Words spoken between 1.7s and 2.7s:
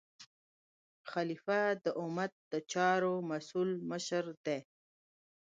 د امت د